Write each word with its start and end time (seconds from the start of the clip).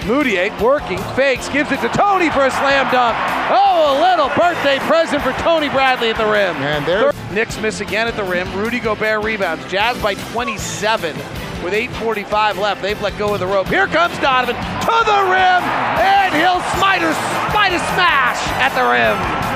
Mudiay 0.00 0.50
working, 0.60 0.98
fakes, 1.14 1.48
gives 1.48 1.72
it 1.72 1.80
to 1.80 1.88
Tony 1.88 2.30
for 2.30 2.46
a 2.46 2.50
slam 2.50 2.90
dunk. 2.92 3.16
Oh, 3.50 3.96
a 3.96 4.00
little 4.00 4.28
birthday 4.36 4.78
present 4.86 5.22
for 5.22 5.32
Tony 5.42 5.68
Bradley 5.68 6.10
at 6.10 6.16
the 6.16 6.24
rim. 6.26 6.56
And 6.56 6.86
there, 6.86 7.12
Knicks 7.32 7.60
miss 7.60 7.80
again 7.80 8.06
at 8.08 8.16
the 8.16 8.24
rim. 8.24 8.52
Rudy 8.54 8.80
Gobert 8.80 9.24
rebounds. 9.24 9.64
Jazz 9.70 10.00
by 10.02 10.14
27 10.32 11.16
with 11.62 11.74
8.45 11.74 12.58
left. 12.58 12.82
They've 12.82 13.00
let 13.00 13.18
go 13.18 13.34
of 13.34 13.40
the 13.40 13.46
rope. 13.46 13.66
Here 13.66 13.86
comes 13.86 14.18
Donovan 14.18 14.54
to 14.56 15.04
the 15.04 15.22
rim, 15.24 15.62
and 15.62 16.34
he'll 16.34 16.62
smite 16.78 17.02
a, 17.02 17.12
smite 17.50 17.72
a 17.72 17.78
smash 17.94 18.38
at 18.58 18.74
the 18.74 18.84
rim. 18.88 19.48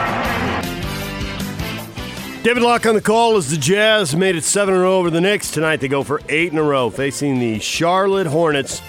David 2.42 2.64
Locke 2.64 2.86
on 2.86 2.96
the 2.96 3.00
call 3.00 3.36
as 3.36 3.50
the 3.50 3.56
Jazz 3.56 4.16
made 4.16 4.34
it 4.34 4.42
seven 4.42 4.74
in 4.74 4.80
a 4.80 4.82
row 4.82 4.98
over 4.98 5.10
the 5.10 5.20
Knicks. 5.20 5.52
Tonight 5.52 5.76
they 5.76 5.86
go 5.86 6.02
for 6.02 6.20
eight 6.28 6.50
in 6.50 6.58
a 6.58 6.62
row, 6.62 6.90
facing 6.90 7.38
the 7.38 7.60
Charlotte 7.60 8.26
Hornets. 8.26 8.82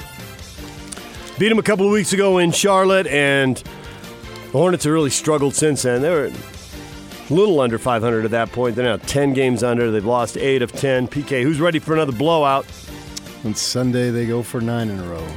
Beat 1.44 1.50
them 1.50 1.60
a 1.60 1.62
couple 1.62 1.86
of 1.86 1.92
weeks 1.92 2.14
ago 2.14 2.38
in 2.38 2.54
Charlotte, 2.54 3.06
and 3.06 3.58
the 3.58 4.52
Hornets 4.54 4.86
have 4.86 4.94
really 4.94 5.10
struggled 5.10 5.54
since 5.54 5.82
then. 5.82 6.02
They 6.02 6.10
were 6.10 6.28
a 6.28 7.34
little 7.34 7.60
under 7.60 7.78
500 7.78 8.24
at 8.24 8.32
that 8.32 8.54
point. 8.54 8.78
They're 8.78 8.86
now 8.86 8.96
10 8.96 9.34
games 9.34 9.62
under. 9.62 9.92
They've 9.92 10.06
lost 10.06 10.38
eight 10.38 10.62
of 10.62 10.72
10. 10.72 11.10
PK, 11.10 11.44
who's 11.44 11.60
ready 11.60 11.80
for 11.80 11.92
another 11.92 12.14
blowout? 12.14 12.66
on 13.44 13.54
Sunday 13.56 14.10
they 14.10 14.26
go 14.26 14.42
for 14.42 14.62
nine 14.62 14.90
in 14.90 14.98
a 14.98 15.04
row. 15.04 15.28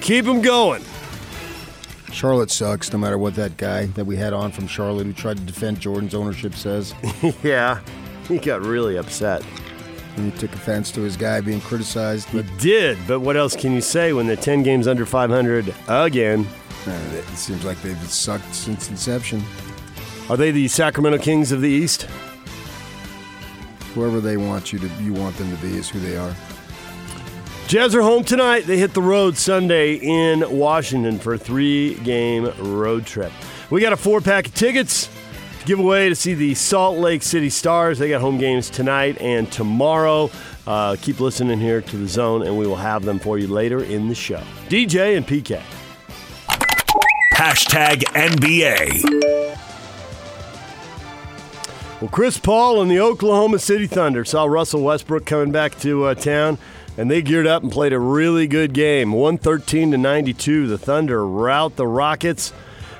Keep 0.00 0.24
them 0.24 0.40
going. 0.40 0.82
Charlotte 2.12 2.50
sucks, 2.50 2.90
no 2.94 2.98
matter 2.98 3.18
what 3.18 3.34
that 3.34 3.58
guy 3.58 3.84
that 3.88 4.06
we 4.06 4.16
had 4.16 4.32
on 4.32 4.52
from 4.52 4.66
Charlotte 4.66 5.04
who 5.04 5.12
tried 5.12 5.36
to 5.36 5.42
defend 5.42 5.80
Jordan's 5.80 6.14
ownership 6.14 6.54
says. 6.54 6.94
yeah, 7.42 7.82
he 8.26 8.38
got 8.38 8.62
really 8.62 8.96
upset. 8.96 9.44
And 10.16 10.30
he 10.30 10.38
took 10.38 10.52
offense 10.54 10.90
to 10.92 11.00
his 11.00 11.16
guy 11.16 11.40
being 11.40 11.60
criticized. 11.60 12.28
He 12.28 12.42
did, 12.58 12.98
but 13.06 13.20
what 13.20 13.36
else 13.36 13.56
can 13.56 13.72
you 13.72 13.80
say 13.80 14.12
when 14.12 14.26
they're 14.26 14.36
10 14.36 14.62
games 14.62 14.86
under 14.86 15.06
500 15.06 15.74
again? 15.88 16.46
uh, 16.86 16.90
it 17.14 17.24
seems 17.36 17.64
like 17.64 17.80
they've 17.82 17.96
sucked 18.10 18.54
since 18.54 18.90
inception. 18.90 19.42
Are 20.28 20.36
they 20.36 20.50
the 20.50 20.68
Sacramento 20.68 21.18
Kings 21.18 21.52
of 21.52 21.60
the 21.60 21.68
East? 21.68 22.02
Whoever 23.94 24.20
they 24.20 24.36
want 24.36 24.72
you 24.72 24.78
to, 24.80 24.88
you 25.00 25.12
want 25.12 25.36
them 25.36 25.54
to 25.54 25.62
be 25.62 25.76
is 25.76 25.88
who 25.88 26.00
they 26.00 26.16
are. 26.16 26.34
Jazz 27.68 27.94
are 27.94 28.02
home 28.02 28.24
tonight. 28.24 28.66
They 28.66 28.78
hit 28.78 28.94
the 28.94 29.02
road 29.02 29.36
Sunday 29.36 29.94
in 29.94 30.44
Washington 30.50 31.18
for 31.18 31.34
a 31.34 31.38
three 31.38 31.94
game 31.96 32.50
road 32.58 33.06
trip. 33.06 33.32
We 33.70 33.80
got 33.80 33.92
a 33.92 33.96
four 33.96 34.20
pack 34.20 34.46
of 34.46 34.54
tickets 34.54 35.08
to 35.62 35.68
give 35.68 35.78
away 35.78 36.08
to 36.08 36.14
see 36.14 36.34
the 36.34 36.54
Salt 36.54 36.98
Lake 36.98 37.22
City 37.22 37.48
Stars. 37.48 37.98
They 37.98 38.08
got 38.08 38.20
home 38.20 38.36
games 38.36 38.68
tonight 38.68 39.16
and 39.20 39.50
tomorrow. 39.50 40.28
Uh, 40.66 40.96
keep 41.00 41.20
listening 41.20 41.60
here 41.60 41.80
to 41.80 41.96
the 41.96 42.08
zone, 42.08 42.42
and 42.42 42.58
we 42.58 42.66
will 42.66 42.76
have 42.76 43.04
them 43.04 43.20
for 43.20 43.38
you 43.38 43.46
later 43.46 43.82
in 43.84 44.08
the 44.08 44.14
show. 44.14 44.42
DJ 44.68 45.16
and 45.16 45.26
PK. 45.26 45.62
Hashtag 47.34 48.02
NBA. 48.14 49.56
Well, 52.00 52.10
Chris 52.10 52.38
Paul 52.38 52.82
and 52.82 52.90
the 52.90 52.98
Oklahoma 52.98 53.60
City 53.60 53.86
Thunder 53.86 54.24
saw 54.24 54.44
Russell 54.44 54.82
Westbrook 54.82 55.24
coming 55.24 55.52
back 55.52 55.78
to 55.80 56.06
uh, 56.06 56.14
town, 56.14 56.58
and 56.96 57.08
they 57.08 57.22
geared 57.22 57.46
up 57.46 57.62
and 57.62 57.70
played 57.70 57.92
a 57.92 58.00
really 58.00 58.48
good 58.48 58.72
game. 58.72 59.12
113 59.12 59.92
to 59.92 59.98
92. 59.98 60.66
The 60.66 60.78
Thunder 60.78 61.24
rout 61.24 61.76
the 61.76 61.86
Rockets. 61.86 62.52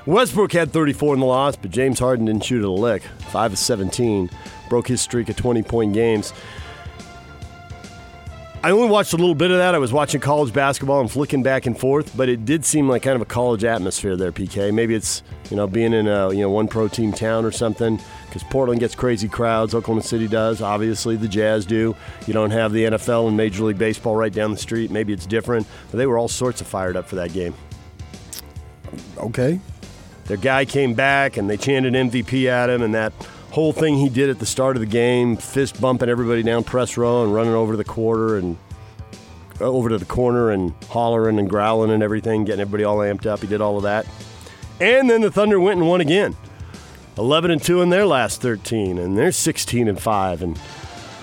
Westbrook 0.05 0.51
had 0.51 0.71
34 0.71 1.13
in 1.13 1.19
the 1.21 1.25
loss, 1.25 1.55
but 1.55 1.71
James 1.71 1.99
Harden 1.99 2.25
didn't 2.25 2.43
shoot 2.43 2.59
at 2.59 2.65
a 2.65 2.69
lick. 2.69 3.03
5 3.31 3.53
of 3.53 3.57
17. 3.57 4.29
Broke 4.69 4.87
his 4.87 5.01
streak 5.01 5.29
of 5.29 5.37
20 5.37 5.63
point 5.63 5.93
games. 5.93 6.33
I 8.65 8.71
only 8.71 8.87
watched 8.87 9.11
a 9.11 9.17
little 9.17 9.35
bit 9.35 9.51
of 9.51 9.57
that. 9.57 9.75
I 9.75 9.77
was 9.77 9.91
watching 9.91 10.21
college 10.21 10.53
basketball 10.53 11.01
and 11.01 11.11
flicking 11.11 11.43
back 11.43 11.65
and 11.65 11.77
forth, 11.77 12.15
but 12.15 12.29
it 12.29 12.45
did 12.45 12.63
seem 12.63 12.87
like 12.87 13.03
kind 13.03 13.17
of 13.17 13.21
a 13.21 13.25
college 13.25 13.65
atmosphere 13.65 14.15
there, 14.15 14.31
PK. 14.31 14.73
Maybe 14.73 14.95
it's 14.95 15.21
you 15.49 15.57
know 15.57 15.67
being 15.67 15.91
in 15.91 16.07
a 16.07 16.31
you 16.33 16.39
know 16.39 16.49
one 16.49 16.69
pro 16.69 16.87
team 16.87 17.11
town 17.11 17.43
or 17.43 17.51
something 17.51 17.99
because 18.25 18.41
Portland 18.43 18.79
gets 18.79 18.95
crazy 18.95 19.27
crowds. 19.27 19.75
Oklahoma 19.75 20.01
City 20.01 20.29
does. 20.29 20.61
Obviously, 20.61 21.17
the 21.17 21.27
Jazz 21.27 21.65
do. 21.65 21.93
You 22.25 22.33
don't 22.33 22.51
have 22.51 22.71
the 22.71 22.85
NFL 22.85 23.27
and 23.27 23.35
Major 23.35 23.65
League 23.65 23.77
Baseball 23.77 24.15
right 24.15 24.31
down 24.31 24.51
the 24.51 24.57
street. 24.57 24.91
Maybe 24.91 25.11
it's 25.11 25.25
different, 25.25 25.67
but 25.91 25.97
they 25.97 26.05
were 26.05 26.17
all 26.17 26.29
sorts 26.29 26.61
of 26.61 26.67
fired 26.67 26.95
up 26.95 27.05
for 27.05 27.15
that 27.15 27.33
game. 27.33 27.53
Okay. 29.17 29.59
Their 30.25 30.37
guy 30.37 30.65
came 30.65 30.93
back 30.93 31.37
and 31.37 31.49
they 31.49 31.57
chanted 31.57 31.93
MVP 31.93 32.47
at 32.47 32.69
him, 32.69 32.81
and 32.81 32.93
that 32.93 33.13
whole 33.51 33.73
thing 33.73 33.97
he 33.97 34.09
did 34.09 34.29
at 34.29 34.39
the 34.39 34.45
start 34.45 34.75
of 34.75 34.79
the 34.79 34.87
game, 34.87 35.37
fist 35.37 35.79
bumping 35.79 36.09
everybody 36.09 36.41
down 36.43 36.63
press 36.63 36.97
row 36.97 37.23
and 37.23 37.33
running 37.33 37.53
over 37.53 37.73
to 37.73 37.77
the 37.77 37.83
quarter 37.83 38.37
and 38.37 38.57
uh, 39.61 39.65
over 39.65 39.89
to 39.89 39.97
the 39.97 40.05
corner 40.05 40.49
and 40.49 40.73
hollering 40.89 41.37
and 41.37 41.49
growling 41.49 41.91
and 41.91 42.01
everything, 42.01 42.45
getting 42.45 42.61
everybody 42.61 42.83
all 42.83 42.97
amped 42.97 43.25
up. 43.25 43.41
He 43.41 43.47
did 43.47 43.61
all 43.61 43.77
of 43.77 43.83
that. 43.83 44.07
And 44.81 45.09
then 45.09 45.21
the 45.21 45.31
Thunder 45.31 45.59
went 45.59 45.79
and 45.79 45.87
won 45.87 46.01
again. 46.01 46.35
11 47.17 47.51
and 47.51 47.61
2 47.61 47.81
in 47.81 47.89
their 47.91 48.07
last 48.07 48.41
13 48.41 48.97
and 48.97 49.15
they're 49.15 49.31
16 49.31 49.87
and 49.87 50.01
5 50.01 50.41
and 50.41 50.59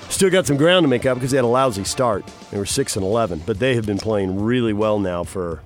still 0.08 0.30
got 0.30 0.46
some 0.46 0.56
ground 0.56 0.84
to 0.84 0.88
make 0.88 1.04
up 1.04 1.16
because 1.16 1.32
they 1.32 1.36
had 1.36 1.44
a 1.44 1.48
lousy 1.48 1.82
start. 1.82 2.24
They 2.52 2.58
were 2.58 2.66
6 2.66 2.96
and 2.96 3.04
11, 3.04 3.42
but 3.44 3.58
they 3.58 3.74
have 3.74 3.86
been 3.86 3.98
playing 3.98 4.40
really 4.40 4.72
well 4.72 5.00
now 5.00 5.24
for 5.24 5.62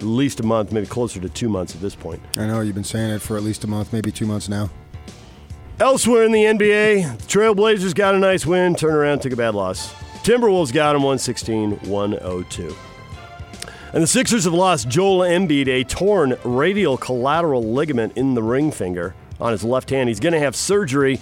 at 0.00 0.06
least 0.06 0.40
a 0.40 0.42
month, 0.42 0.72
maybe 0.72 0.86
closer 0.86 1.20
to 1.20 1.28
2 1.28 1.48
months 1.48 1.74
at 1.74 1.80
this 1.80 1.94
point. 1.94 2.20
I 2.36 2.46
know 2.46 2.60
you've 2.60 2.74
been 2.74 2.84
saying 2.84 3.10
it 3.10 3.22
for 3.22 3.36
at 3.36 3.42
least 3.42 3.64
a 3.64 3.66
month, 3.66 3.92
maybe 3.92 4.10
two 4.10 4.26
months 4.26 4.48
now. 4.48 4.70
Elsewhere 5.78 6.24
in 6.24 6.32
the 6.32 6.44
NBA, 6.44 7.18
the 7.18 7.24
Trailblazers 7.24 7.94
got 7.94 8.14
a 8.14 8.18
nice 8.18 8.44
win, 8.44 8.74
turned 8.74 8.94
around, 8.94 9.20
took 9.20 9.32
a 9.32 9.36
bad 9.36 9.54
loss. 9.54 9.92
Timberwolves 10.22 10.72
got 10.72 10.92
them 10.92 11.02
116 11.02 11.88
102. 11.88 12.76
And 13.92 14.02
the 14.02 14.06
Sixers 14.06 14.44
have 14.44 14.52
lost 14.52 14.88
Joel 14.88 15.20
Embiid, 15.20 15.66
a 15.68 15.82
torn 15.84 16.36
radial 16.44 16.96
collateral 16.96 17.62
ligament 17.72 18.12
in 18.16 18.34
the 18.34 18.42
ring 18.42 18.70
finger 18.70 19.14
on 19.40 19.52
his 19.52 19.64
left 19.64 19.90
hand. 19.90 20.08
He's 20.08 20.20
going 20.20 20.34
to 20.34 20.38
have 20.38 20.54
surgery. 20.54 21.18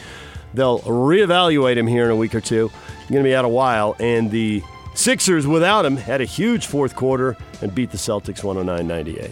They'll 0.55 0.81
reevaluate 0.81 1.77
him 1.77 1.87
here 1.87 2.05
in 2.05 2.11
a 2.11 2.17
week 2.17 2.35
or 2.35 2.41
two. 2.41 2.71
He's 3.01 3.11
going 3.11 3.23
to 3.23 3.29
be 3.29 3.35
out 3.35 3.45
a 3.45 3.49
while. 3.49 3.97
And 4.01 4.31
the 4.31 4.63
Sixers, 4.99 5.47
without 5.47 5.85
him, 5.87 5.97
had 5.97 6.21
a 6.21 6.25
huge 6.25 6.67
fourth 6.67 6.97
quarter 6.97 7.37
and 7.63 7.73
beat 7.73 7.93
the 7.93 7.97
Celtics 7.97 8.43
109 8.43 8.85
98. 8.85 9.31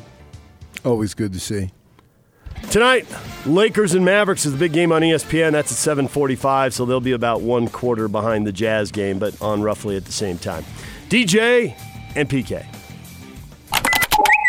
Always 0.85 1.13
good 1.13 1.33
to 1.33 1.41
see. 1.41 1.71
Tonight, 2.71 3.05
Lakers 3.45 3.93
and 3.93 4.05
Mavericks 4.05 4.47
is 4.47 4.53
the 4.53 4.59
big 4.59 4.73
game 4.73 4.93
on 4.93 5.03
ESPN. 5.03 5.51
That's 5.51 5.73
at 5.73 5.97
7:45, 5.99 6.73
so 6.73 6.85
they'll 6.85 7.01
be 7.01 7.11
about 7.11 7.41
one 7.41 7.67
quarter 7.67 8.07
behind 8.07 8.47
the 8.47 8.53
Jazz 8.53 8.93
game, 8.93 9.19
but 9.19 9.43
on 9.43 9.61
roughly 9.61 9.97
at 9.97 10.05
the 10.05 10.13
same 10.13 10.39
time. 10.39 10.65
DJ 11.09 11.75
and 12.15 12.29
PK. 12.29 12.65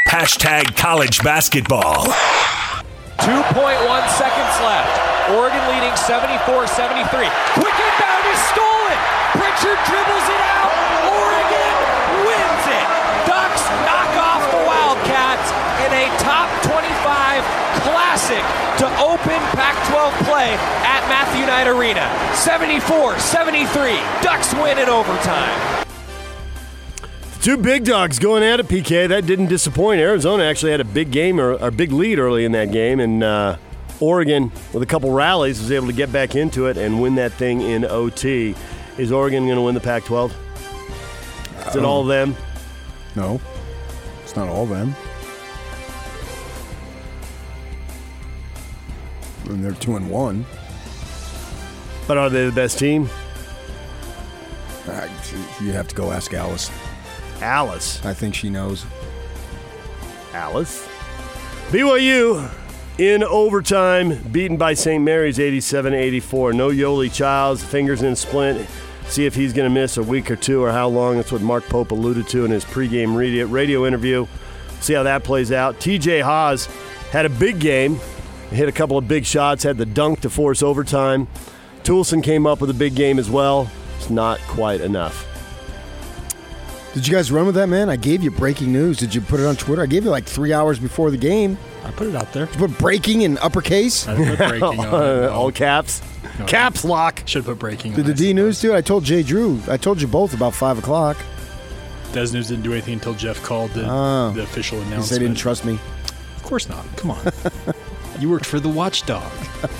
Hashtag 0.09 0.77
college 0.77 1.23
basketball. 1.23 2.05
2.1 3.17 4.07
seconds 4.19 4.61
left. 4.61 5.31
Oregon 5.31 5.67
leading 5.67 5.97
74-73. 5.97 7.31
Quick 7.55 7.73
inbound 7.73 8.25
is 8.31 8.39
stolen. 8.49 8.66
Classic 18.27 18.77
to 18.79 18.85
open 18.99 19.39
Pac-12 19.55 20.25
play 20.25 20.53
at 20.83 21.07
Matthew 21.07 21.45
Knight 21.45 21.67
Arena. 21.67 22.01
74-73. 22.33 24.21
Ducks 24.21 24.53
win 24.55 24.77
in 24.77 24.89
overtime. 24.89 25.85
Two 27.41 27.57
big 27.57 27.85
dogs 27.85 28.19
going 28.19 28.43
at 28.43 28.59
it, 28.59 28.67
PK. 28.67 29.07
That 29.07 29.25
didn't 29.25 29.47
disappoint. 29.47 30.01
Arizona 30.01 30.43
actually 30.43 30.71
had 30.71 30.81
a 30.81 30.85
big 30.85 31.11
game 31.11 31.39
or 31.39 31.51
a 31.53 31.71
big 31.71 31.91
lead 31.91 32.19
early 32.19 32.43
in 32.43 32.51
that 32.51 32.71
game, 32.71 32.99
and 32.99 33.23
uh, 33.23 33.57
Oregon, 33.99 34.51
with 34.73 34.83
a 34.83 34.85
couple 34.85 35.11
rallies, 35.11 35.59
was 35.59 35.71
able 35.71 35.87
to 35.87 35.93
get 35.93 36.11
back 36.11 36.35
into 36.35 36.65
it 36.65 36.77
and 36.77 37.01
win 37.01 37.15
that 37.15 37.31
thing 37.33 37.61
in 37.61 37.85
OT. 37.85 38.55
Is 38.97 39.11
Oregon 39.11 39.45
going 39.45 39.55
to 39.55 39.61
win 39.61 39.75
the 39.75 39.81
Pac 39.81 40.03
12? 40.03 40.35
Is 41.67 41.75
it 41.75 41.83
all 41.83 42.01
of 42.01 42.07
them? 42.07 42.35
No, 43.15 43.39
it's 44.23 44.35
not 44.35 44.49
all 44.49 44.65
them. 44.65 44.93
And 49.49 49.63
they're 49.63 49.71
two 49.73 49.95
and 49.95 50.09
one. 50.09 50.45
But 52.07 52.17
are 52.17 52.29
they 52.29 52.45
the 52.45 52.51
best 52.51 52.79
team? 52.79 53.09
Uh, 54.87 55.07
You 55.61 55.71
have 55.73 55.87
to 55.89 55.95
go 55.95 56.11
ask 56.11 56.33
Alice. 56.33 56.71
Alice. 57.41 58.03
I 58.05 58.13
think 58.13 58.33
she 58.35 58.49
knows. 58.49 58.85
Alice? 60.33 60.87
BYU 61.69 62.49
in 62.97 63.23
overtime, 63.23 64.17
beaten 64.31 64.57
by 64.57 64.73
St. 64.73 65.03
Mary's 65.03 65.39
87 65.39 65.93
84. 65.93 66.53
No 66.53 66.69
Yoeli 66.69 67.13
Childs, 67.13 67.63
fingers 67.63 68.01
in 68.01 68.15
splint. 68.15 68.67
See 69.07 69.25
if 69.25 69.35
he's 69.35 69.53
going 69.53 69.69
to 69.69 69.73
miss 69.73 69.97
a 69.97 70.03
week 70.03 70.29
or 70.31 70.35
two 70.35 70.63
or 70.63 70.71
how 70.71 70.87
long. 70.87 71.17
That's 71.17 71.31
what 71.31 71.41
Mark 71.41 71.63
Pope 71.65 71.91
alluded 71.91 72.27
to 72.29 72.43
in 72.45 72.51
his 72.51 72.65
pregame 72.65 73.15
radio, 73.15 73.85
interview. 73.85 74.27
See 74.81 74.93
how 74.93 75.03
that 75.03 75.23
plays 75.23 75.51
out. 75.51 75.79
TJ 75.79 76.21
Haws 76.23 76.65
had 77.11 77.25
a 77.25 77.29
big 77.29 77.59
game, 77.59 77.99
hit 78.51 78.67
a 78.69 78.71
couple 78.71 78.97
of 78.97 79.07
big 79.07 79.25
shots, 79.25 79.63
had 79.63 79.77
the 79.77 79.85
dunk 79.85 80.21
to 80.21 80.29
force 80.29 80.61
overtime. 80.63 81.27
Toolson 81.83 82.23
came 82.23 82.45
up 82.45 82.59
with 82.61 82.69
a 82.69 82.73
big 82.73 82.95
game 82.95 83.19
as 83.19 83.29
well. 83.29 83.69
It's 83.97 84.09
not 84.09 84.39
quite 84.41 84.81
enough. 84.81 85.25
Did 86.93 87.07
you 87.07 87.13
guys 87.13 87.31
run 87.31 87.45
with 87.45 87.55
that, 87.55 87.67
man? 87.69 87.89
I 87.89 87.95
gave 87.95 88.23
you 88.23 88.31
breaking 88.31 88.71
news. 88.73 88.97
Did 88.97 89.13
you 89.13 89.21
put 89.21 89.39
it 89.39 89.45
on 89.45 89.55
Twitter? 89.55 89.83
I 89.83 89.85
gave 89.85 90.03
you 90.03 90.09
like 90.09 90.25
three 90.25 90.51
hours 90.51 90.79
before 90.79 91.11
the 91.11 91.17
game. 91.17 91.57
I 91.85 91.91
put 91.91 92.07
it 92.07 92.15
out 92.15 92.33
there. 92.33 92.47
Did 92.47 92.59
you 92.59 92.67
put 92.67 92.77
breaking 92.79 93.21
in 93.21 93.37
uppercase? 93.37 94.07
I 94.07 94.15
didn't 94.17 94.35
put 94.37 94.47
breaking 94.49 94.79
on 94.79 94.85
it. 94.85 94.91
no. 94.91 95.29
All 95.29 95.51
caps. 95.51 96.01
No. 96.39 96.45
Caps 96.45 96.83
lock. 96.83 97.21
Should 97.25 97.45
put 97.45 97.59
breaking 97.59 97.91
Did 97.93 98.01
on 98.01 98.05
the 98.07 98.11
it, 98.13 98.17
D 98.17 98.29
I 98.29 98.33
News 98.33 98.57
suppose. 98.57 98.71
do 98.71 98.75
it? 98.75 98.77
I 98.77 98.81
told 98.81 99.03
Jay 99.03 99.21
Drew. 99.23 99.59
I 99.69 99.77
told 99.77 100.01
you 100.01 100.07
both 100.07 100.33
about 100.33 100.53
five 100.55 100.77
o'clock. 100.79 101.17
Des 102.13 102.31
News 102.31 102.47
didn't 102.47 102.63
do 102.63 102.71
anything 102.71 102.93
until 102.95 103.13
Jeff 103.13 103.41
called 103.43 103.71
the, 103.71 103.85
Oh. 103.87 104.31
the 104.33 104.41
official 104.43 104.77
He 104.79 104.83
said 104.85 104.91
announcement. 104.93 105.21
he 105.21 105.27
didn't 105.27 105.37
trust 105.37 105.65
me. 105.65 105.73
Of 106.35 106.43
course 106.43 106.67
not. 106.67 106.83
Come 106.97 107.11
on. 107.11 107.19
you 108.19 108.29
worked 108.29 108.45
for 108.45 108.59
the 108.59 108.69
Watchdog. 108.69 109.31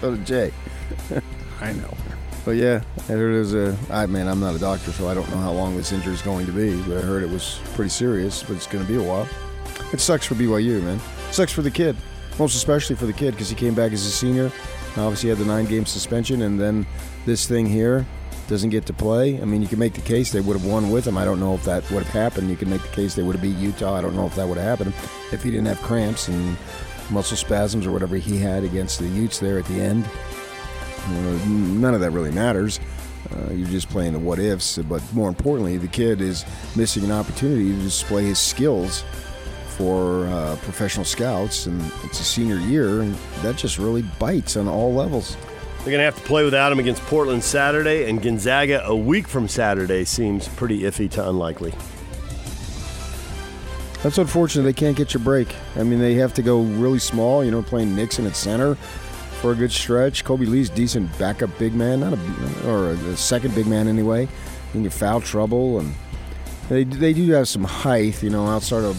So 0.00 0.14
did 0.14 0.24
Jay. 0.26 0.52
I 1.60 1.72
know. 1.72 1.92
But 2.44 2.52
yeah, 2.52 2.82
I 3.08 3.12
heard 3.12 3.34
it 3.34 3.38
was 3.38 3.54
a. 3.54 3.76
I 3.90 4.06
mean, 4.06 4.28
I'm 4.28 4.38
not 4.38 4.54
a 4.54 4.58
doctor, 4.58 4.92
so 4.92 5.08
I 5.08 5.14
don't 5.14 5.28
know 5.30 5.38
how 5.38 5.50
long 5.52 5.76
this 5.76 5.90
injury 5.90 6.14
is 6.14 6.22
going 6.22 6.46
to 6.46 6.52
be. 6.52 6.80
But 6.82 6.98
I 6.98 7.00
heard 7.00 7.24
it 7.24 7.30
was 7.30 7.60
pretty 7.74 7.90
serious. 7.90 8.42
But 8.44 8.56
it's 8.56 8.66
going 8.66 8.84
to 8.86 8.90
be 8.90 8.96
a 8.96 9.02
while. 9.02 9.28
It 9.92 10.00
sucks 10.00 10.24
for 10.24 10.34
BYU, 10.34 10.82
man. 10.82 11.00
It 11.28 11.34
sucks 11.34 11.52
for 11.52 11.62
the 11.62 11.70
kid, 11.70 11.96
most 12.38 12.54
especially 12.54 12.94
for 12.94 13.06
the 13.06 13.12
kid 13.12 13.32
because 13.32 13.50
he 13.50 13.56
came 13.56 13.74
back 13.74 13.92
as 13.92 14.06
a 14.06 14.10
senior. 14.10 14.52
Obviously, 14.96 15.30
had 15.30 15.38
the 15.38 15.44
nine-game 15.44 15.84
suspension, 15.84 16.42
and 16.42 16.60
then 16.60 16.86
this 17.26 17.46
thing 17.46 17.66
here 17.66 18.06
doesn't 18.48 18.70
get 18.70 18.86
to 18.86 18.92
play. 18.92 19.40
I 19.40 19.44
mean, 19.44 19.62
you 19.62 19.68
can 19.68 19.78
make 19.78 19.94
the 19.94 20.00
case 20.00 20.32
they 20.32 20.40
would 20.40 20.56
have 20.56 20.64
won 20.64 20.90
with 20.90 21.06
him. 21.06 21.18
I 21.18 21.24
don't 21.24 21.40
know 21.40 21.54
if 21.54 21.64
that 21.64 21.88
would 21.90 22.02
have 22.04 22.12
happened. 22.12 22.50
You 22.50 22.56
can 22.56 22.70
make 22.70 22.82
the 22.82 22.88
case 22.88 23.14
they 23.14 23.22
would 23.22 23.36
have 23.36 23.42
beat 23.42 23.56
Utah. 23.56 23.94
I 23.94 24.00
don't 24.00 24.16
know 24.16 24.26
if 24.26 24.34
that 24.36 24.48
would 24.48 24.58
have 24.58 24.66
happened 24.78 24.94
if 25.32 25.42
he 25.42 25.50
didn't 25.50 25.66
have 25.66 25.80
cramps 25.82 26.28
and 26.28 26.56
muscle 27.10 27.36
spasms 27.36 27.86
or 27.86 27.92
whatever 27.92 28.16
he 28.16 28.38
had 28.38 28.64
against 28.64 28.98
the 28.98 29.08
Utes 29.08 29.38
there 29.38 29.58
at 29.58 29.64
the 29.66 29.80
end. 29.80 30.08
Know, 31.10 31.36
none 31.46 31.94
of 31.94 32.00
that 32.00 32.10
really 32.10 32.30
matters. 32.30 32.80
Uh, 33.32 33.52
you're 33.52 33.68
just 33.68 33.88
playing 33.88 34.12
the 34.12 34.18
what 34.18 34.38
ifs. 34.38 34.78
But 34.78 35.02
more 35.12 35.28
importantly, 35.28 35.76
the 35.76 35.88
kid 35.88 36.20
is 36.20 36.44
missing 36.76 37.04
an 37.04 37.12
opportunity 37.12 37.74
to 37.74 37.82
display 37.82 38.24
his 38.24 38.38
skills 38.38 39.04
for 39.76 40.26
uh, 40.26 40.56
professional 40.62 41.04
scouts, 41.04 41.66
and 41.66 41.80
it's 42.04 42.20
a 42.20 42.24
senior 42.24 42.56
year, 42.56 43.00
and 43.00 43.14
that 43.42 43.56
just 43.56 43.78
really 43.78 44.02
bites 44.18 44.56
on 44.56 44.66
all 44.66 44.92
levels. 44.92 45.36
They're 45.78 45.92
going 45.92 45.98
to 45.98 46.04
have 46.04 46.16
to 46.16 46.22
play 46.22 46.44
without 46.44 46.72
him 46.72 46.80
against 46.80 47.00
Portland 47.02 47.44
Saturday, 47.44 48.10
and 48.10 48.20
Gonzaga 48.20 48.84
a 48.84 48.96
week 48.96 49.28
from 49.28 49.46
Saturday 49.46 50.04
seems 50.04 50.48
pretty 50.48 50.80
iffy 50.80 51.08
to 51.12 51.28
unlikely. 51.28 51.72
That's 54.02 54.18
unfortunate. 54.18 54.62
They 54.62 54.72
can't 54.72 54.96
get 54.96 55.12
your 55.12 55.22
break. 55.22 55.54
I 55.76 55.82
mean, 55.82 55.98
they 55.98 56.14
have 56.14 56.32
to 56.34 56.42
go 56.42 56.62
really 56.62 57.00
small. 57.00 57.44
You 57.44 57.50
know, 57.50 57.62
playing 57.62 57.96
Nixon 57.96 58.26
at 58.26 58.36
center 58.36 58.76
for 59.40 59.52
a 59.52 59.54
good 59.54 59.72
stretch. 59.72 60.24
Kolby 60.24 60.46
Lee's 60.46 60.70
decent 60.70 61.16
backup 61.18 61.56
big 61.58 61.74
man, 61.74 62.00
not 62.00 62.12
a 62.12 62.68
or 62.68 62.92
a, 62.92 63.16
second 63.16 63.54
big 63.54 63.66
man 63.66 63.88
anyway. 63.88 64.22
You 64.22 64.72
can 64.72 64.82
get 64.84 64.92
foul 64.92 65.20
trouble, 65.20 65.80
and 65.80 65.94
they 66.68 66.84
they 66.84 67.12
do 67.12 67.28
have 67.32 67.48
some 67.48 67.64
height. 67.64 68.22
You 68.22 68.30
know, 68.30 68.46
outside 68.46 68.84
of 68.84 68.96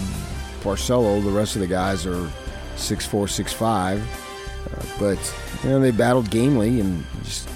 Barcelo, 0.63 1.23
the 1.23 1.31
rest 1.31 1.55
of 1.55 1.61
the 1.61 1.67
guys 1.67 2.05
are 2.05 2.29
six 2.75 3.05
four, 3.05 3.27
six 3.27 3.53
five. 3.53 4.01
Uh, 4.73 4.83
but 4.99 5.35
you 5.63 5.69
know, 5.69 5.79
they 5.79 5.91
battled 5.91 6.29
gamely, 6.29 6.81
and 6.81 7.05
just 7.23 7.47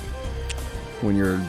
when 1.02 1.18
you're 1.18 1.42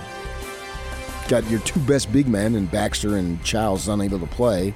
got 1.28 1.48
your 1.48 1.60
two 1.60 1.80
best 1.80 2.12
big 2.12 2.26
men 2.26 2.56
and 2.56 2.68
Baxter 2.70 3.16
and 3.16 3.42
Childs 3.44 3.88
unable 3.88 4.18
to 4.18 4.26
play 4.26 4.74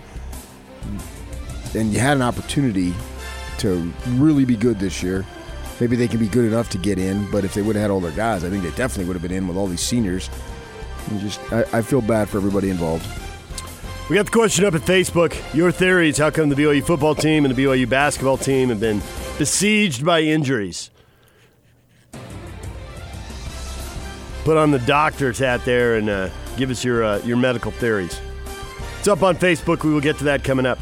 and 1.75 1.93
you 1.93 1.99
had 1.99 2.17
an 2.17 2.23
opportunity 2.23 2.94
to 3.58 3.93
really 4.06 4.44
be 4.44 4.56
good 4.56 4.79
this 4.79 5.02
year. 5.02 5.25
Maybe 5.81 5.96
they 5.96 6.08
can 6.08 6.19
be 6.19 6.29
good 6.29 6.44
enough 6.44 6.70
to 6.70 6.79
get 6.79 6.99
in, 6.99 7.31
but 7.31 7.44
if 7.44 7.55
they 7.55 7.62
would 7.62 7.76
have 7.76 7.82
had 7.82 7.90
all 7.90 8.00
their 8.00 8.12
guys, 8.12 8.44
I 8.44 8.50
think 8.50 8.64
they 8.64 8.70
definitely 8.70 9.05
would 9.05 9.14
have 9.14 9.23
been 9.23 9.32
in 9.32 9.46
with 9.46 9.56
all 9.56 9.67
these 9.67 9.81
seniors. 9.81 10.29
And 11.08 11.20
just, 11.20 11.40
I, 11.52 11.64
I 11.73 11.82
feel 11.82 12.00
bad 12.00 12.29
for 12.29 12.38
everybody 12.38 12.70
involved. 12.70 13.06
We 14.11 14.17
got 14.17 14.25
the 14.25 14.32
question 14.32 14.64
up 14.64 14.75
at 14.75 14.81
Facebook. 14.82 15.37
Your 15.55 15.70
theories 15.70 16.19
how 16.19 16.31
come 16.31 16.49
the 16.49 16.55
BYU 16.55 16.82
football 16.82 17.14
team 17.14 17.44
and 17.44 17.55
the 17.55 17.62
BYU 17.62 17.88
basketball 17.88 18.38
team 18.38 18.70
have 18.70 18.81
been 18.81 19.02
besieged 19.37 20.05
by 20.05 20.23
injuries? 20.23 20.90
Put 24.44 24.56
on 24.56 24.70
the 24.70 24.79
doctor's 24.81 25.38
hat 25.38 25.64
there 25.67 25.96
and 25.96 26.08
uh, 26.08 26.31
give 26.56 26.70
us 26.70 26.82
your, 26.82 27.05
uh, 27.05 27.19
your 27.19 27.37
medical 27.37 27.70
theories. 27.70 28.19
It's 28.98 29.08
up 29.08 29.22
on 29.22 29.36
Facebook. 29.36 29.84
We 29.84 29.92
will 29.92 30.00
get 30.00 30.18
to 30.18 30.24
that 30.24 30.42
coming 30.42 30.66
up. 30.66 30.78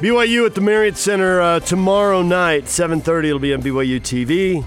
BYU 0.00 0.46
at 0.46 0.54
the 0.54 0.62
Marriott 0.62 0.96
Center 0.96 1.40
uh, 1.40 1.60
tomorrow 1.60 2.22
night, 2.22 2.64
7:30. 2.64 3.26
It'll 3.26 3.38
be 3.38 3.52
on 3.52 3.62
BYU 3.62 4.00
TV. 4.00 4.64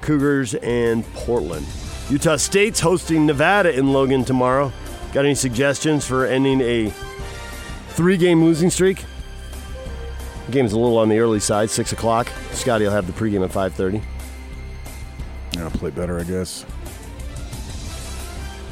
Cougars 0.00 0.54
and 0.54 1.04
Portland. 1.14 1.66
Utah 2.10 2.36
State's 2.36 2.80
hosting 2.80 3.26
Nevada 3.26 3.72
in 3.72 3.92
Logan 3.92 4.24
tomorrow. 4.24 4.72
Got 5.12 5.26
any 5.26 5.34
suggestions 5.34 6.04
for 6.06 6.26
ending 6.26 6.60
a 6.60 6.90
three-game 7.90 8.42
losing 8.42 8.70
streak? 8.70 9.04
The 10.46 10.52
game's 10.52 10.72
a 10.72 10.78
little 10.78 10.98
on 10.98 11.08
the 11.08 11.18
early 11.18 11.40
side, 11.40 11.70
six 11.70 11.92
o'clock. 11.92 12.28
Scotty 12.52 12.84
will 12.84 12.92
have 12.92 13.06
the 13.06 13.12
pregame 13.12 13.44
at 13.44 13.52
5:30. 13.52 14.02
I'll 15.58 15.70
play 15.70 15.90
better, 15.90 16.18
I 16.18 16.24
guess. 16.24 16.64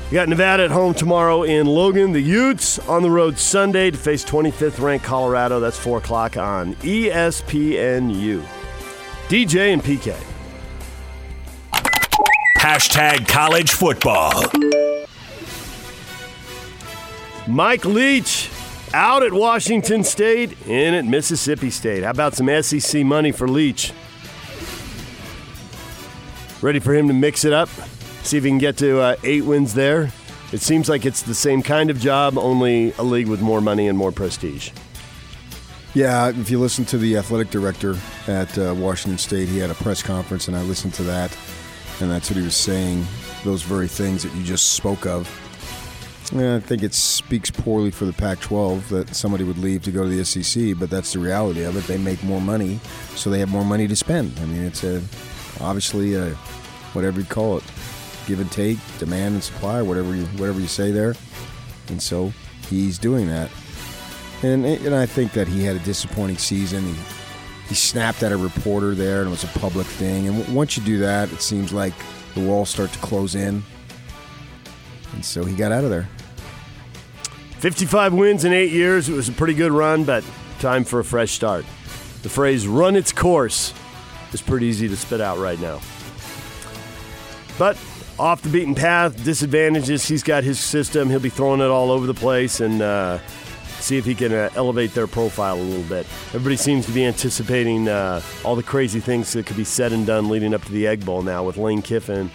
We 0.08 0.14
got 0.14 0.28
Nevada 0.28 0.62
at 0.62 0.70
home 0.70 0.94
tomorrow 0.94 1.42
in 1.42 1.66
Logan. 1.66 2.12
The 2.12 2.20
Utes 2.20 2.78
on 2.88 3.02
the 3.02 3.10
road 3.10 3.36
Sunday 3.38 3.90
to 3.90 3.98
face 3.98 4.24
25th 4.24 4.80
ranked 4.80 5.04
Colorado. 5.04 5.58
That's 5.58 5.76
4 5.76 5.98
o'clock 5.98 6.36
on 6.36 6.76
ESPNU. 6.76 8.46
DJ 9.26 9.72
and 9.72 9.82
PK. 9.82 10.16
Hashtag 12.58 13.26
college 13.26 13.72
football. 13.72 14.44
Mike 17.48 17.84
Leach 17.84 18.48
out 18.94 19.24
at 19.24 19.32
Washington 19.32 20.04
State, 20.04 20.56
in 20.68 20.94
at 20.94 21.04
Mississippi 21.04 21.70
State. 21.70 22.04
How 22.04 22.10
about 22.10 22.34
some 22.34 22.48
SEC 22.62 23.04
money 23.04 23.32
for 23.32 23.48
Leach? 23.48 23.92
Ready 26.62 26.78
for 26.78 26.94
him 26.94 27.08
to 27.08 27.14
mix 27.14 27.44
it 27.44 27.52
up? 27.52 27.68
See 28.26 28.38
if 28.38 28.42
he 28.42 28.50
can 28.50 28.58
get 28.58 28.76
to 28.78 28.98
uh, 28.98 29.16
eight 29.22 29.44
wins 29.44 29.72
there. 29.72 30.10
It 30.50 30.60
seems 30.60 30.88
like 30.88 31.06
it's 31.06 31.22
the 31.22 31.32
same 31.32 31.62
kind 31.62 31.90
of 31.90 32.00
job, 32.00 32.36
only 32.36 32.92
a 32.98 33.04
league 33.04 33.28
with 33.28 33.40
more 33.40 33.60
money 33.60 33.86
and 33.86 33.96
more 33.96 34.10
prestige. 34.10 34.72
Yeah, 35.94 36.30
if 36.30 36.50
you 36.50 36.58
listen 36.58 36.84
to 36.86 36.98
the 36.98 37.18
athletic 37.18 37.50
director 37.50 37.94
at 38.26 38.58
uh, 38.58 38.74
Washington 38.76 39.18
State, 39.18 39.48
he 39.48 39.58
had 39.58 39.70
a 39.70 39.74
press 39.74 40.02
conference, 40.02 40.48
and 40.48 40.56
I 40.56 40.62
listened 40.62 40.92
to 40.94 41.04
that, 41.04 41.38
and 42.00 42.10
that's 42.10 42.28
what 42.28 42.36
he 42.36 42.42
was 42.42 42.56
saying. 42.56 43.06
Those 43.44 43.62
very 43.62 43.86
things 43.86 44.24
that 44.24 44.34
you 44.34 44.42
just 44.42 44.72
spoke 44.72 45.06
of. 45.06 45.30
Yeah, 46.34 46.56
I 46.56 46.58
think 46.60 46.82
it 46.82 46.94
speaks 46.94 47.48
poorly 47.48 47.92
for 47.92 48.06
the 48.06 48.12
Pac-12 48.12 48.88
that 48.88 49.14
somebody 49.14 49.44
would 49.44 49.58
leave 49.58 49.84
to 49.84 49.92
go 49.92 50.02
to 50.02 50.08
the 50.08 50.24
SEC, 50.24 50.76
but 50.80 50.90
that's 50.90 51.12
the 51.12 51.20
reality 51.20 51.62
of 51.62 51.76
it. 51.76 51.84
They 51.84 51.96
make 51.96 52.24
more 52.24 52.40
money, 52.40 52.80
so 53.14 53.30
they 53.30 53.38
have 53.38 53.50
more 53.50 53.64
money 53.64 53.86
to 53.86 53.94
spend. 53.94 54.36
I 54.40 54.46
mean, 54.46 54.64
it's 54.64 54.82
a 54.82 55.00
obviously 55.60 56.14
a 56.14 56.30
whatever 56.92 57.20
you 57.20 57.26
call 57.26 57.58
it, 57.58 57.64
give 58.26 58.40
and 58.40 58.50
take, 58.50 58.78
demand 58.98 59.34
and 59.34 59.42
supply, 59.42 59.82
whatever 59.82 60.14
you 60.14 60.26
whatever 60.38 60.60
you 60.60 60.66
say 60.66 60.90
there. 60.90 61.14
And 61.88 62.02
so 62.02 62.32
he's 62.68 62.98
doing 62.98 63.28
that. 63.28 63.50
And 64.42 64.64
and 64.66 64.94
I 64.94 65.06
think 65.06 65.32
that 65.32 65.48
he 65.48 65.64
had 65.64 65.76
a 65.76 65.80
disappointing 65.80 66.38
season. 66.38 66.84
He 66.84 66.94
he 67.68 67.74
snapped 67.74 68.22
at 68.22 68.32
a 68.32 68.36
reporter 68.36 68.94
there, 68.94 69.20
and 69.20 69.28
it 69.28 69.30
was 69.30 69.44
a 69.44 69.58
public 69.58 69.86
thing. 69.86 70.28
And 70.28 70.38
w- 70.38 70.56
once 70.56 70.76
you 70.76 70.84
do 70.84 70.98
that, 70.98 71.32
it 71.32 71.40
seems 71.40 71.72
like 71.72 71.94
the 72.34 72.40
walls 72.40 72.70
start 72.70 72.92
to 72.92 72.98
close 73.00 73.34
in. 73.34 73.62
And 75.14 75.24
so 75.24 75.44
he 75.44 75.56
got 75.56 75.72
out 75.72 75.82
of 75.82 75.90
there. 75.90 76.08
55 77.58 78.12
wins 78.12 78.44
in 78.44 78.52
eight 78.52 78.70
years. 78.70 79.08
It 79.08 79.14
was 79.14 79.28
a 79.28 79.32
pretty 79.32 79.54
good 79.54 79.72
run, 79.72 80.04
but 80.04 80.22
time 80.60 80.84
for 80.84 81.00
a 81.00 81.04
fresh 81.04 81.32
start. 81.32 81.64
The 82.22 82.28
phrase 82.28 82.68
run 82.68 82.94
its 82.94 83.12
course 83.12 83.72
is 84.32 84.42
pretty 84.42 84.66
easy 84.66 84.88
to 84.88 84.96
spit 84.96 85.20
out 85.20 85.38
right 85.38 85.58
now. 85.58 85.80
But 87.58 87.78
off 88.18 88.42
the 88.42 88.48
beaten 88.48 88.74
path, 88.74 89.22
disadvantages. 89.24 90.06
He's 90.08 90.22
got 90.22 90.44
his 90.44 90.58
system. 90.58 91.10
He'll 91.10 91.20
be 91.20 91.28
throwing 91.30 91.60
it 91.60 91.66
all 91.68 91.90
over 91.90 92.06
the 92.06 92.14
place 92.14 92.60
and 92.60 92.80
uh, 92.80 93.18
see 93.80 93.98
if 93.98 94.04
he 94.04 94.14
can 94.14 94.32
uh, 94.32 94.50
elevate 94.56 94.94
their 94.94 95.06
profile 95.06 95.56
a 95.56 95.62
little 95.62 95.82
bit. 95.84 96.06
Everybody 96.28 96.56
seems 96.56 96.86
to 96.86 96.92
be 96.92 97.04
anticipating 97.04 97.88
uh, 97.88 98.20
all 98.44 98.56
the 98.56 98.62
crazy 98.62 99.00
things 99.00 99.32
that 99.34 99.46
could 99.46 99.56
be 99.56 99.64
said 99.64 99.92
and 99.92 100.06
done 100.06 100.28
leading 100.28 100.54
up 100.54 100.64
to 100.64 100.72
the 100.72 100.86
Egg 100.86 101.04
Bowl 101.04 101.22
now 101.22 101.44
with 101.44 101.56
Lane 101.58 101.82
Kiffin 101.82 102.30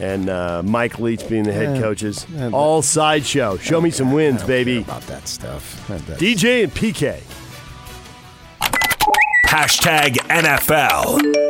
and 0.00 0.28
uh, 0.28 0.62
Mike 0.64 0.98
Leach 0.98 1.28
being 1.28 1.44
the 1.44 1.52
head 1.52 1.76
Yeah. 1.76 1.82
coaches. 1.82 2.26
Yeah, 2.32 2.50
all 2.52 2.82
sideshow. 2.82 3.56
Show 3.58 3.80
me 3.80 3.90
some 3.90 4.12
wins, 4.12 4.36
I 4.36 4.38
don't 4.38 4.46
care 4.48 4.64
baby. 4.64 4.78
about 4.82 5.02
that 5.02 5.26
stuff. 5.28 5.86
That- 5.88 6.00
that's- 6.06 6.20
DJ 6.20 6.64
and 6.64 6.72
PK. 6.72 7.20
Hashtag 9.46 10.16
NFL. 10.28 11.43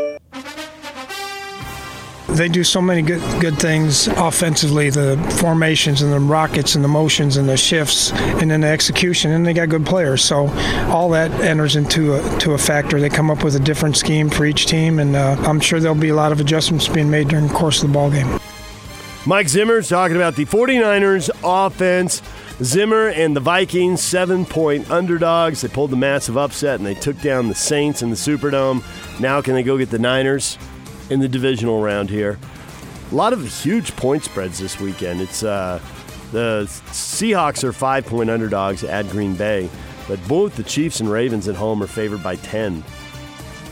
They 2.29 2.49
do 2.49 2.65
so 2.65 2.81
many 2.81 3.03
good 3.03 3.21
good 3.41 3.59
things 3.59 4.09
offensively, 4.09 4.89
the 4.91 5.17
formations 5.39 6.01
and 6.01 6.13
the 6.13 6.19
rockets 6.19 6.75
and 6.75 6.83
the 6.83 6.89
motions 6.89 7.37
and 7.37 7.49
the 7.49 7.57
shifts 7.57 8.13
and 8.13 8.51
then 8.51 8.63
the 8.63 8.67
execution 8.67 9.31
and 9.31 9.47
they 9.47 9.53
got 9.53 9.69
good 9.69 9.85
players. 9.85 10.25
So 10.25 10.49
all 10.89 11.11
that 11.11 11.31
enters 11.43 11.77
into 11.77 12.15
a 12.15 12.39
to 12.39 12.53
a 12.53 12.59
factor. 12.59 12.99
They 12.99 13.11
come 13.11 13.31
up 13.31 13.45
with 13.45 13.55
a 13.57 13.61
different 13.61 13.97
scheme 13.97 14.31
for 14.31 14.47
each 14.47 14.67
team 14.67 14.99
and 14.99 15.15
uh, 15.15 15.37
I'm 15.41 15.61
sure 15.61 15.81
there'll 15.81 15.95
be 15.95 16.09
a 16.09 16.15
lot 16.15 16.33
of 16.33 16.41
adjustments 16.41 16.89
being 16.89 17.11
made 17.11 17.29
during 17.29 17.47
the 17.47 17.55
course 17.55 17.83
of 17.83 17.91
the 17.91 17.95
ball 17.95 18.11
game. 18.11 18.41
Mike 19.27 19.49
Zimmer's 19.49 19.89
talking 19.89 20.17
about 20.17 20.35
the 20.35 20.45
49ers 20.45 21.31
offense. 21.43 22.23
Zimmer 22.63 23.09
and 23.09 23.35
the 23.35 23.41
Vikings, 23.41 24.01
seven 24.01 24.47
point 24.47 24.91
underdogs. 24.91 25.61
They 25.61 25.69
pulled 25.69 25.91
the 25.91 25.97
massive 25.97 26.37
upset 26.37 26.79
and 26.79 26.87
they 26.87 26.95
took 26.95 27.21
down 27.21 27.49
the 27.49 27.55
Saints 27.55 28.01
in 28.01 28.11
the 28.11 28.17
Superdome. 28.17 28.83
Now, 29.21 29.41
can 29.43 29.55
they 29.55 29.63
go 29.63 29.77
get 29.77 29.91
the 29.91 29.99
Niners 29.99 30.57
in 31.11 31.21
the 31.21 31.29
divisional 31.29 31.81
round 31.81 32.11
here? 32.11 32.39
A 33.11 33.15
lot 33.15 33.33
of 33.33 33.47
huge 33.63 33.95
point 33.97 34.25
spreads 34.25 34.59
this 34.59 34.81
weekend. 34.81 35.21
It's 35.21 35.43
uh, 35.43 35.81
the 36.33 36.65
Seahawks 36.89 37.63
are 37.63 37.73
five 37.73 38.07
point 38.07 38.31
underdogs 38.31 38.83
at 38.83 39.09
Green 39.09 39.35
Bay, 39.35 39.71
but 40.09 40.19
both 40.27 40.57
the 40.57 40.65
Chiefs 40.65 41.01
and 41.01 41.11
Ravens 41.11 41.47
at 41.49 41.55
home 41.55 41.83
are 41.83 41.87
favored 41.87 42.23
by 42.23 42.37
10. 42.37 42.83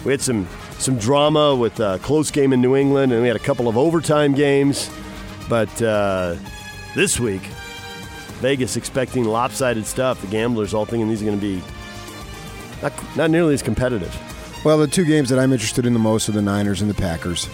We 0.04 0.12
had 0.12 0.20
some 0.20 0.46
some 0.78 0.98
drama 0.98 1.54
with 1.54 1.78
a 1.80 1.98
close 2.02 2.30
game 2.30 2.52
in 2.52 2.60
New 2.60 2.76
England, 2.76 3.12
and 3.12 3.22
we 3.22 3.28
had 3.28 3.36
a 3.36 3.40
couple 3.40 3.68
of 3.68 3.76
overtime 3.76 4.34
games. 4.34 4.90
But 5.48 5.80
uh, 5.80 6.36
this 6.94 7.20
week, 7.20 7.42
Vegas 8.40 8.76
expecting 8.76 9.24
lopsided 9.24 9.86
stuff. 9.86 10.20
The 10.20 10.26
gamblers 10.26 10.74
all 10.74 10.84
thinking 10.84 11.08
these 11.08 11.22
are 11.22 11.26
going 11.26 11.38
to 11.38 11.46
be 11.46 11.62
not, 12.82 13.16
not 13.16 13.30
nearly 13.30 13.54
as 13.54 13.62
competitive. 13.62 14.12
Well, 14.64 14.78
the 14.78 14.86
two 14.86 15.04
games 15.04 15.28
that 15.30 15.40
I'm 15.40 15.52
interested 15.52 15.86
in 15.86 15.92
the 15.92 15.98
most 15.98 16.28
are 16.28 16.32
the 16.32 16.40
Niners 16.40 16.82
and 16.82 16.88
the 16.88 16.94
Packers. 16.94 17.48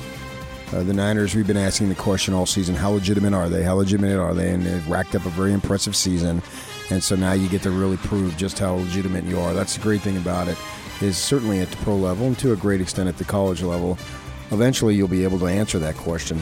Uh, 0.75 0.83
the 0.83 0.93
Niners, 0.93 1.35
we've 1.35 1.47
been 1.47 1.57
asking 1.57 1.88
the 1.88 1.95
question 1.95 2.35
all 2.35 2.45
season: 2.45 2.75
How 2.75 2.91
legitimate 2.91 3.33
are 3.33 3.49
they? 3.49 3.62
How 3.62 3.77
legitimate 3.77 4.19
are 4.19 4.35
they? 4.35 4.50
And 4.50 4.62
they've 4.62 4.87
racked 4.87 5.15
up 5.15 5.25
a 5.25 5.31
very 5.31 5.55
impressive 5.55 5.97
season, 5.97 6.43
and 6.91 7.03
so 7.03 7.17
now 7.17 7.33
you 7.33 7.49
get 7.49 7.62
to 7.62 7.71
really 7.71 7.97
prove 7.97 8.37
just 8.37 8.59
how 8.59 8.75
legitimate 8.75 9.25
you 9.25 9.41
are. 9.41 9.55
That's 9.55 9.75
the 9.75 9.83
great 9.83 10.03
thing 10.03 10.19
about 10.19 10.49
it. 10.49 10.59
Is 11.00 11.17
certainly 11.17 11.61
at 11.61 11.71
the 11.71 11.79
pro 11.79 11.97
level 11.97 12.27
and 12.27 12.38
to 12.41 12.53
a 12.53 12.57
great 12.57 12.83
extent 12.83 13.09
at 13.09 13.17
the 13.17 13.25
college 13.25 13.62
level. 13.62 13.97
Eventually, 14.50 14.95
you'll 14.95 15.09
be 15.09 15.25
able 15.25 15.38
to 15.38 15.47
answer 15.47 15.79
that 15.79 15.95
question: 15.95 16.38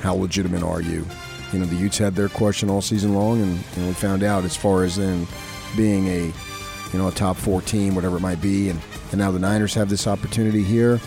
How 0.00 0.14
legitimate 0.14 0.64
are 0.64 0.80
you? 0.80 1.06
You 1.52 1.60
know, 1.60 1.66
the 1.66 1.76
Utes 1.76 1.98
had 1.98 2.16
their 2.16 2.28
question 2.28 2.68
all 2.68 2.82
season 2.82 3.14
long, 3.14 3.40
and 3.40 3.76
know, 3.76 3.86
we 3.86 3.92
found 3.92 4.24
out 4.24 4.42
as 4.42 4.56
far 4.56 4.82
as 4.82 4.98
in 4.98 5.28
being 5.76 6.08
a 6.08 6.24
you 6.92 6.98
know 6.98 7.06
a 7.06 7.12
top 7.12 7.36
four 7.36 7.62
team, 7.62 7.94
whatever 7.94 8.16
it 8.16 8.20
might 8.20 8.40
be, 8.40 8.68
and 8.68 8.80
and 9.12 9.18
now 9.20 9.30
the 9.30 9.38
Niners 9.38 9.74
have 9.74 9.88
this 9.88 10.06
opportunity 10.06 10.62
here. 10.64 11.00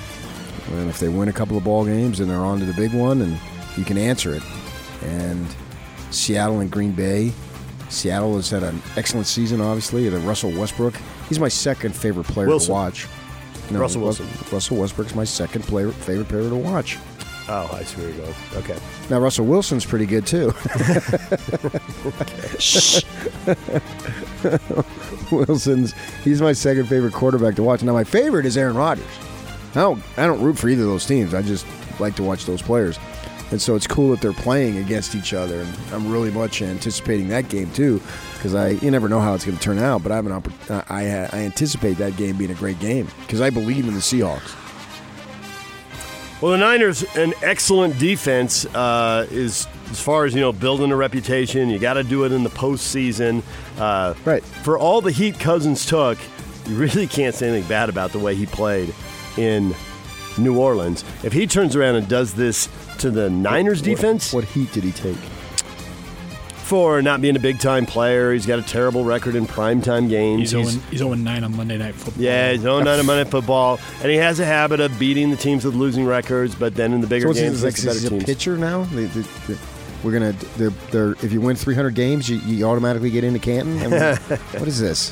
And 0.71 0.89
if 0.89 0.99
they 0.99 1.09
win 1.09 1.27
a 1.27 1.33
couple 1.33 1.57
of 1.57 1.63
ball 1.63 1.85
games, 1.85 2.17
then 2.19 2.27
they're 2.27 2.37
on 2.37 2.59
to 2.59 2.65
the 2.65 2.73
big 2.73 2.93
one, 2.93 3.21
and 3.21 3.37
you 3.77 3.83
can 3.83 3.97
answer 3.97 4.33
it. 4.33 4.41
And 5.03 5.45
Seattle 6.11 6.59
and 6.61 6.71
Green 6.71 6.91
Bay. 6.93 7.33
Seattle 7.89 8.35
has 8.37 8.49
had 8.49 8.63
an 8.63 8.81
excellent 8.95 9.27
season, 9.27 9.61
obviously. 9.61 10.07
And 10.07 10.15
Russell 10.25 10.51
Westbrook, 10.51 10.95
he's 11.29 11.39
my 11.39 11.49
second 11.49 11.95
favorite 11.95 12.25
player 12.25 12.47
Wilson. 12.47 12.67
to 12.67 12.71
watch. 12.73 13.07
Russell 13.71 14.01
Rus- 14.01 14.19
Wilson. 14.19 14.27
Russell 14.51 14.77
Westbrook's 14.77 15.13
my 15.15 15.23
second 15.23 15.63
player, 15.63 15.91
favorite 15.91 16.27
player 16.29 16.49
to 16.49 16.55
watch. 16.55 16.97
Oh, 17.47 17.69
I 17.71 17.83
see 17.83 18.01
where 18.01 18.09
you're 18.09 18.17
going. 18.23 18.35
Okay. 18.55 18.77
Now 19.11 19.19
Russell 19.19 19.45
Wilson's 19.45 19.85
pretty 19.85 20.07
good 20.07 20.25
too. 20.25 20.51
Wilson's 25.31 25.93
he's 26.23 26.41
my 26.41 26.53
second 26.53 26.87
favorite 26.87 27.13
quarterback 27.13 27.55
to 27.55 27.63
watch. 27.63 27.83
Now 27.83 27.93
my 27.93 28.03
favorite 28.03 28.45
is 28.45 28.57
Aaron 28.57 28.75
Rodgers. 28.75 29.05
I 29.71 29.81
don't 29.81 30.03
I 30.17 30.25
don't 30.25 30.41
root 30.41 30.57
for 30.57 30.69
either 30.69 30.83
of 30.83 30.89
those 30.89 31.05
teams. 31.05 31.33
I 31.33 31.41
just 31.41 31.65
like 31.99 32.15
to 32.15 32.23
watch 32.23 32.45
those 32.45 32.61
players. 32.61 32.97
And 33.51 33.61
so 33.61 33.75
it's 33.75 33.85
cool 33.85 34.09
that 34.11 34.21
they're 34.21 34.33
playing 34.33 34.77
against 34.79 35.13
each 35.13 35.31
other, 35.31 35.61
and 35.61 35.77
I'm 35.93 36.11
really 36.11 36.31
much 36.31 36.63
anticipating 36.63 37.27
that 37.27 37.47
game 37.47 37.71
too, 37.73 38.01
because 38.33 38.55
I 38.55 38.69
you 38.69 38.89
never 38.89 39.07
know 39.07 39.19
how 39.19 39.35
it's 39.35 39.45
going 39.45 39.55
to 39.57 39.63
turn 39.63 39.77
out. 39.77 40.01
But 40.01 40.11
I 40.11 40.15
have 40.15 40.25
an 40.25 40.41
oppor- 40.41 40.89
I 40.89 41.05
I 41.05 41.29
I 41.31 41.43
anticipate 41.43 41.97
that 41.97 42.17
game 42.17 42.37
being 42.37 42.51
a 42.51 42.55
great 42.55 42.79
game 42.79 43.07
because 43.21 43.41
I 43.41 43.51
believe 43.51 43.87
in 43.87 43.93
the 43.93 43.99
Seahawks. 43.99 44.55
Well, 46.45 46.51
the 46.51 46.59
Niners, 46.59 47.01
an 47.15 47.33
excellent 47.41 47.97
defense, 47.97 48.67
uh, 48.67 49.25
is 49.31 49.65
as 49.89 49.99
far 49.99 50.25
as 50.25 50.35
you 50.35 50.41
know, 50.41 50.51
building 50.53 50.91
a 50.91 50.95
reputation. 50.95 51.69
You 51.69 51.79
got 51.79 51.95
to 51.95 52.03
do 52.03 52.23
it 52.23 52.31
in 52.31 52.43
the 52.43 52.51
postseason. 52.51 53.41
Uh, 53.79 54.13
Right. 54.25 54.43
For 54.43 54.77
all 54.77 55.01
the 55.01 55.09
heat 55.09 55.39
Cousins 55.39 55.87
took, 55.87 56.19
you 56.67 56.75
really 56.75 57.07
can't 57.07 57.33
say 57.33 57.49
anything 57.49 57.67
bad 57.67 57.89
about 57.89 58.11
the 58.11 58.19
way 58.19 58.35
he 58.35 58.45
played 58.45 58.93
in 59.37 59.73
New 60.37 60.59
Orleans. 60.59 61.03
If 61.23 61.33
he 61.33 61.47
turns 61.47 61.75
around 61.75 61.95
and 61.95 62.07
does 62.07 62.35
this 62.35 62.69
to 62.99 63.09
the 63.09 63.27
Niners 63.27 63.81
defense, 63.81 64.31
What, 64.31 64.43
what 64.43 64.53
heat 64.53 64.71
did 64.71 64.83
he 64.83 64.91
take? 64.91 65.17
For 66.65 67.01
not 67.01 67.21
being 67.21 67.35
a 67.35 67.39
big 67.39 67.59
time 67.59 67.85
player, 67.85 68.33
he's 68.33 68.45
got 68.47 68.57
a 68.57 68.63
terrible 68.63 69.05
record 69.05 69.35
in 69.35 69.45
primetime 69.45 70.09
games. 70.09 70.51
He's 70.51 70.69
0 70.69 70.81
he's 70.89 70.97
0 70.99 71.13
9 71.13 71.43
on 71.43 71.55
Monday 71.55 71.77
Night 71.77 71.93
Football. 71.93 72.23
Yeah, 72.23 72.51
he's 72.51 72.61
0 72.61 72.79
9 72.79 72.87
on 72.87 73.05
Monday 73.05 73.23
Night 73.23 73.31
Football, 73.31 73.79
and 74.01 74.09
he 74.11 74.17
has 74.17 74.39
a 74.39 74.45
habit 74.45 74.79
of 74.79 74.97
beating 74.97 75.29
the 75.29 75.37
teams 75.37 75.63
with 75.63 75.75
losing 75.75 76.05
records. 76.05 76.55
But 76.55 76.73
then 76.75 76.91
in 76.93 77.01
the 77.01 77.07
bigger 77.07 77.27
So 77.27 77.33
games, 77.33 77.61
he, 77.61 77.67
it's 77.67 77.77
like, 77.77 77.83
the 77.83 77.89
is 77.91 78.03
better 78.03 78.15
he 78.15 78.21
a 78.21 78.25
pitcher 78.25 78.57
now? 78.57 78.83
They, 78.85 79.05
they, 79.05 79.21
they- 79.47 79.59
we're 80.03 80.11
gonna. 80.11 80.33
They're, 80.57 80.69
they're, 80.91 81.11
if 81.23 81.31
you 81.31 81.41
win 81.41 81.55
300 81.55 81.95
games, 81.95 82.29
you, 82.29 82.37
you 82.39 82.65
automatically 82.65 83.09
get 83.09 83.23
into 83.23 83.39
Canton. 83.39 83.79
I 83.79 83.87
mean, 83.87 84.37
what 84.59 84.67
is 84.67 84.79
this? 84.79 85.11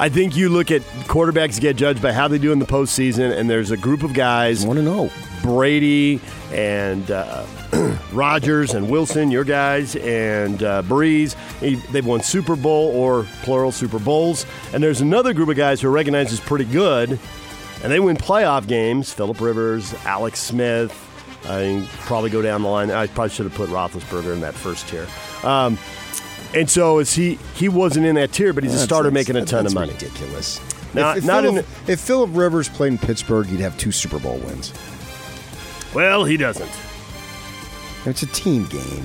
I 0.00 0.08
think 0.08 0.36
you 0.36 0.48
look 0.48 0.70
at 0.70 0.82
quarterbacks 1.08 1.60
get 1.60 1.76
judged 1.76 2.00
by 2.00 2.12
how 2.12 2.28
they 2.28 2.38
do 2.38 2.52
in 2.52 2.60
the 2.60 2.66
postseason, 2.66 3.36
and 3.36 3.50
there's 3.50 3.70
a 3.72 3.76
group 3.76 4.02
of 4.04 4.14
guys, 4.14 4.64
I 4.64 4.68
want 4.68 4.78
to 4.78 4.84
know. 4.84 5.10
Brady 5.48 6.20
and 6.52 7.10
uh, 7.10 7.44
Rodgers 8.12 8.74
and 8.74 8.90
Wilson, 8.90 9.30
your 9.30 9.44
guys, 9.44 9.96
and 9.96 10.62
uh, 10.62 10.82
Brees. 10.82 11.34
They've 11.90 12.04
won 12.06 12.22
Super 12.22 12.54
Bowl 12.56 12.90
or 12.94 13.24
plural 13.42 13.72
Super 13.72 13.98
Bowls, 13.98 14.44
and 14.72 14.82
there's 14.82 15.00
another 15.00 15.32
group 15.32 15.48
of 15.48 15.56
guys 15.56 15.80
who 15.80 15.88
are 15.88 15.92
recognized 15.92 16.32
as 16.32 16.40
pretty 16.40 16.66
good, 16.66 17.18
and 17.82 17.90
they 17.92 17.98
win 18.00 18.16
playoff 18.16 18.66
games. 18.66 19.12
Philip 19.12 19.40
Rivers, 19.40 19.94
Alex 20.04 20.38
Smith. 20.40 20.92
I 21.46 21.86
probably 22.00 22.28
go 22.30 22.42
down 22.42 22.62
the 22.62 22.68
line. 22.68 22.90
I 22.90 23.06
probably 23.06 23.30
should 23.30 23.46
have 23.46 23.54
put 23.54 23.70
Roethlisberger 23.70 24.32
in 24.34 24.40
that 24.42 24.54
first 24.54 24.86
tier. 24.88 25.06
Um, 25.42 25.78
and 26.54 26.68
so 26.68 26.98
is 26.98 27.12
he? 27.14 27.38
He 27.54 27.68
wasn't 27.70 28.04
in 28.06 28.16
that 28.16 28.32
tier, 28.32 28.52
but 28.52 28.64
he's 28.64 28.72
a 28.72 28.76
That's- 28.76 28.88
starter 28.88 29.10
making 29.10 29.36
a 29.36 29.44
ton 29.46 29.64
of 29.66 29.72
money. 29.74 29.92
Ridiculous. 29.92 30.60
Not- 30.94 31.18
if, 31.18 31.22
if 31.24 31.26
not 31.26 31.44
in 31.44 31.50
Philip, 31.52 31.66
if 31.88 32.00
Philip 32.00 32.30
Rivers 32.32 32.68
played 32.68 32.92
in 32.92 32.98
Pittsburgh, 32.98 33.46
he'd 33.46 33.60
have 33.60 33.76
two 33.78 33.92
Super 33.92 34.18
Bowl 34.18 34.38
wins. 34.38 34.72
Well, 35.98 36.24
he 36.24 36.36
doesn't. 36.36 36.70
It's 38.06 38.22
a 38.22 38.26
team 38.28 38.66
game. 38.66 39.04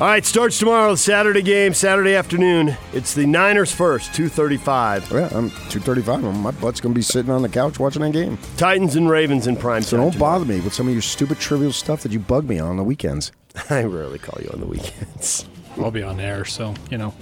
All 0.00 0.08
right, 0.08 0.24
starts 0.24 0.58
tomorrow. 0.58 0.96
Saturday 0.96 1.42
game, 1.42 1.72
Saturday 1.72 2.16
afternoon. 2.16 2.76
It's 2.92 3.14
the 3.14 3.24
Niners 3.24 3.70
first, 3.72 4.12
two 4.16 4.28
thirty-five. 4.28 5.12
Yeah, 5.12 5.28
I'm 5.30 5.50
235. 5.70 6.24
My 6.38 6.50
butt's 6.50 6.80
gonna 6.80 6.92
be 6.92 7.02
sitting 7.02 7.30
on 7.30 7.42
the 7.42 7.48
couch 7.48 7.78
watching 7.78 8.02
that 8.02 8.10
game. 8.14 8.36
Titans 8.56 8.96
and 8.96 9.08
Ravens 9.08 9.46
in 9.46 9.54
prime 9.56 9.82
So 9.82 9.96
time. 9.96 10.10
don't 10.10 10.18
bother 10.18 10.44
me 10.44 10.58
with 10.58 10.74
some 10.74 10.88
of 10.88 10.92
your 10.92 11.02
stupid 11.02 11.38
trivial 11.38 11.70
stuff 11.70 12.02
that 12.02 12.10
you 12.10 12.18
bug 12.18 12.48
me 12.48 12.58
on 12.58 12.70
on 12.70 12.76
the 12.78 12.82
weekends. 12.82 13.30
I 13.70 13.84
rarely 13.84 14.18
call 14.18 14.42
you 14.42 14.50
on 14.52 14.58
the 14.58 14.66
weekends. 14.66 15.46
I'll 15.78 15.92
be 15.92 16.02
on 16.02 16.18
air, 16.18 16.44
so, 16.44 16.74
you 16.90 16.98
know. 16.98 17.14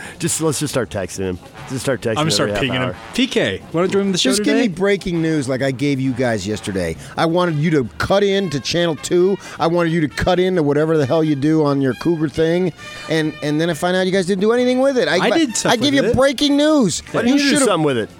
Just 0.18 0.40
let's 0.40 0.60
just 0.60 0.72
start 0.72 0.90
texting 0.90 1.20
him. 1.20 1.38
Just 1.68 1.82
start 1.82 2.00
texting. 2.00 2.12
Him. 2.12 2.18
I'm 2.18 2.24
going 2.24 2.28
to 2.28 2.34
start 2.34 2.54
pinging 2.54 2.72
half 2.80 2.94
him. 3.16 3.26
PK, 3.28 3.60
want 3.74 3.90
to 3.90 3.92
join 3.92 4.12
the 4.12 4.18
show 4.18 4.30
Just 4.30 4.42
give 4.44 4.54
today? 4.54 4.68
me 4.68 4.74
breaking 4.74 5.20
news 5.20 5.48
like 5.48 5.62
I 5.62 5.70
gave 5.70 6.00
you 6.00 6.12
guys 6.12 6.46
yesterday. 6.46 6.96
I 7.16 7.26
wanted 7.26 7.56
you 7.56 7.70
to 7.72 7.84
cut 7.98 8.22
in 8.22 8.50
to 8.50 8.60
channel 8.60 8.96
two. 8.96 9.36
I 9.58 9.66
wanted 9.66 9.90
you 9.92 10.00
to 10.02 10.08
cut 10.08 10.38
in 10.38 10.54
to 10.56 10.62
whatever 10.62 10.96
the 10.96 11.06
hell 11.06 11.22
you 11.24 11.34
do 11.34 11.64
on 11.64 11.80
your 11.80 11.94
Cougar 11.94 12.28
thing, 12.28 12.72
and 13.10 13.34
and 13.42 13.60
then 13.60 13.68
I 13.70 13.74
find 13.74 13.96
out 13.96 14.06
you 14.06 14.12
guys 14.12 14.26
didn't 14.26 14.40
do 14.42 14.52
anything 14.52 14.80
with 14.80 14.96
it. 14.98 15.08
I 15.08 15.30
did 15.30 15.56
stuff 15.56 15.72
I 15.72 15.76
give 15.76 15.94
with 15.94 16.04
you 16.04 16.10
it. 16.10 16.16
breaking 16.16 16.56
news. 16.56 17.00
Why 17.12 17.22
didn't 17.22 17.38
you 17.38 17.42
do 17.44 17.48
should've- 17.50 17.64
something 17.64 17.84
with 17.84 17.98
it? 17.98 18.10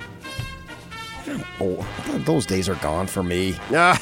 Oh, 1.64 1.86
those 2.24 2.44
days 2.46 2.68
are 2.68 2.74
gone 2.76 3.06
for 3.06 3.22
me. 3.22 3.54
Ah, 3.74 3.96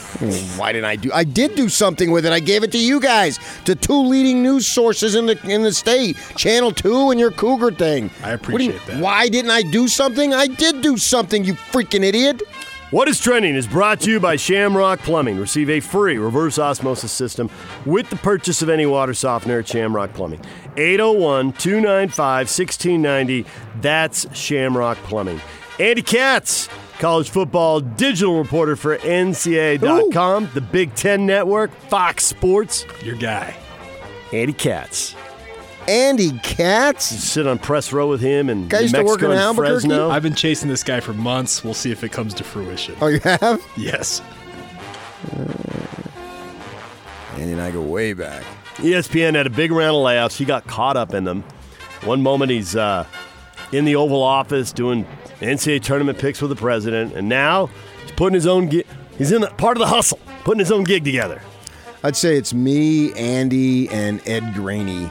Why 0.56 0.72
didn't 0.72 0.86
I 0.86 0.96
do? 0.96 1.10
I 1.12 1.24
did 1.24 1.54
do 1.54 1.68
something 1.68 2.10
with 2.10 2.24
it. 2.26 2.32
I 2.32 2.40
gave 2.40 2.62
it 2.62 2.72
to 2.72 2.78
you 2.78 3.00
guys, 3.00 3.38
to 3.66 3.74
two 3.74 4.00
leading 4.02 4.42
news 4.42 4.66
sources 4.66 5.14
in 5.14 5.26
the 5.26 5.38
in 5.48 5.62
the 5.62 5.72
state, 5.72 6.16
Channel 6.36 6.72
Two 6.72 7.10
and 7.10 7.20
your 7.20 7.30
Cougar 7.30 7.72
thing. 7.72 8.10
I 8.22 8.24
do 8.24 8.30
you- 8.30 8.34
appreciate 8.34 8.86
that. 8.86 9.00
Why 9.00 9.28
didn't 9.28 9.50
I 9.50 9.62
do 9.62 9.88
something? 9.88 10.32
I 10.34 10.46
did 10.46 10.80
do 10.82 10.96
something. 10.96 11.44
You 11.44 11.54
freaking 11.54 12.02
idiot. 12.04 12.42
What 12.90 13.06
is 13.06 13.20
trending 13.20 13.54
is 13.54 13.68
brought 13.68 14.00
to 14.00 14.10
you 14.10 14.18
by 14.18 14.34
Shamrock 14.34 14.98
Plumbing. 15.00 15.38
Receive 15.38 15.70
a 15.70 15.78
free 15.78 16.18
reverse 16.18 16.58
osmosis 16.58 17.12
system 17.12 17.48
with 17.86 18.10
the 18.10 18.16
purchase 18.16 18.62
of 18.62 18.68
any 18.68 18.84
water 18.86 19.14
softener 19.14 19.60
at 19.60 19.68
Shamrock 19.68 20.12
Plumbing. 20.12 20.40
801 20.76 21.52
295 21.52 22.46
1690. 22.48 23.46
That's 23.80 24.26
Shamrock 24.36 24.98
Plumbing. 25.04 25.40
Andy 25.78 26.02
Katz, 26.02 26.68
college 27.00 27.30
football 27.30 27.80
digital 27.80 28.38
reporter 28.38 28.76
for 28.76 28.98
NCAA.com, 28.98 30.50
the 30.54 30.60
Big 30.60 30.94
Ten 30.94 31.26
Network, 31.26 31.74
Fox 31.74 32.24
Sports. 32.24 32.84
Your 33.02 33.16
guy. 33.16 33.56
Andy 34.32 34.52
Katz. 34.52 35.16
Andy 35.88 36.38
Katz. 36.40 37.06
Sit 37.06 37.46
on 37.46 37.58
press 37.58 37.92
row 37.92 38.08
with 38.08 38.20
him 38.20 38.48
and 38.50 38.68
Guy 38.68 38.78
New 38.78 38.82
used 38.82 38.94
to 38.94 39.02
work 39.02 39.20
Mexico 39.22 39.26
in 39.26 39.32
and 39.32 39.40
Albuquerque? 39.40 39.70
Fresno. 39.80 40.10
I've 40.10 40.22
been 40.22 40.34
chasing 40.34 40.68
this 40.68 40.84
guy 40.84 41.00
for 41.00 41.14
months. 41.14 41.64
We'll 41.64 41.74
see 41.74 41.90
if 41.90 42.04
it 42.04 42.12
comes 42.12 42.34
to 42.34 42.44
fruition. 42.44 42.94
Oh, 43.00 43.08
you 43.08 43.18
have? 43.20 43.60
Yes. 43.76 44.20
Andy 47.34 47.52
and 47.52 47.60
I 47.60 47.70
go 47.70 47.80
way 47.80 48.12
back. 48.12 48.44
ESPN 48.76 49.34
had 49.34 49.46
a 49.46 49.50
big 49.50 49.72
round 49.72 49.96
of 49.96 50.02
layoffs. 50.02 50.36
He 50.36 50.44
got 50.44 50.66
caught 50.66 50.96
up 50.96 51.14
in 51.14 51.24
them. 51.24 51.42
One 52.04 52.22
moment 52.22 52.50
he's 52.50 52.76
uh, 52.76 53.06
in 53.72 53.84
the 53.84 53.96
Oval 53.96 54.22
Office 54.22 54.72
doing 54.72 55.06
NCAA 55.40 55.82
tournament 55.82 56.18
picks 56.18 56.40
with 56.40 56.50
the 56.50 56.56
president, 56.56 57.14
and 57.14 57.28
now 57.28 57.66
he's 58.02 58.12
putting 58.12 58.34
his 58.34 58.46
own. 58.46 58.70
He's 59.18 59.32
in 59.32 59.42
the, 59.42 59.48
part 59.48 59.76
of 59.76 59.80
the 59.80 59.86
hustle, 59.86 60.18
putting 60.44 60.58
his 60.58 60.72
own 60.72 60.84
gig 60.84 61.04
together. 61.04 61.42
I'd 62.02 62.16
say 62.16 62.36
it's 62.36 62.54
me, 62.54 63.12
Andy, 63.14 63.88
and 63.90 64.26
Ed 64.26 64.54
Graney, 64.54 65.10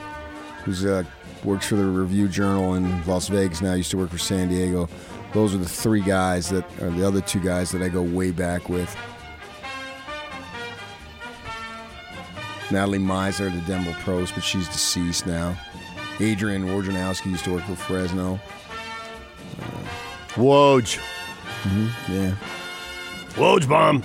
who's 0.63 0.85
uh, 0.85 1.03
works 1.43 1.67
for 1.67 1.75
the 1.75 1.85
Review 1.85 2.27
Journal 2.27 2.75
in 2.75 3.05
Las 3.05 3.27
Vegas 3.27 3.61
now. 3.61 3.73
Used 3.73 3.91
to 3.91 3.97
work 3.97 4.09
for 4.09 4.17
San 4.17 4.49
Diego. 4.49 4.89
Those 5.33 5.53
are 5.53 5.59
the 5.59 5.69
three 5.69 6.01
guys 6.01 6.49
that 6.49 6.65
are 6.81 6.89
the 6.89 7.05
other 7.05 7.21
two 7.21 7.39
guys 7.39 7.71
that 7.71 7.81
I 7.81 7.89
go 7.89 8.01
way 8.01 8.31
back 8.31 8.69
with. 8.69 8.95
Natalie 12.71 12.99
Meisler, 12.99 13.51
the 13.53 13.61
Denver 13.67 13.95
Post, 14.03 14.35
but 14.35 14.43
she's 14.43 14.67
deceased 14.67 15.25
now. 15.25 15.57
Adrian 16.19 16.65
Wojnarowski 16.65 17.27
used 17.27 17.45
to 17.45 17.53
work 17.53 17.63
for 17.63 17.75
Fresno. 17.75 18.39
Woj, 20.39 20.97
mm-hmm, 21.63 22.13
Yeah. 22.13 22.35
Woj 23.35 23.67
bomb. 23.67 24.03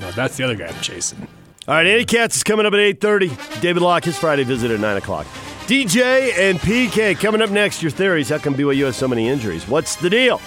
No, 0.00 0.10
that's 0.12 0.36
the 0.36 0.44
other 0.44 0.54
guy 0.54 0.66
I'm 0.66 0.80
chasing. 0.80 1.26
All 1.66 1.74
right, 1.74 1.86
Andy 1.86 2.04
Katz 2.04 2.36
is 2.36 2.42
coming 2.44 2.64
up 2.66 2.72
at 2.74 2.78
eight 2.78 3.00
thirty. 3.00 3.30
David 3.60 3.82
Locke, 3.82 4.04
his 4.04 4.18
Friday 4.18 4.44
visit 4.44 4.70
at 4.70 4.78
nine 4.80 4.96
o'clock. 4.96 5.26
DJ 5.66 6.32
and 6.38 6.58
PK 6.60 7.18
coming 7.18 7.40
up 7.42 7.50
next. 7.50 7.82
Your 7.82 7.90
theories: 7.90 8.28
How 8.28 8.38
come 8.38 8.54
BYU 8.54 8.84
has 8.84 8.96
so 8.96 9.08
many 9.08 9.28
injuries? 9.28 9.66
What's 9.66 9.96
the 9.96 10.10
deal? 10.10 10.40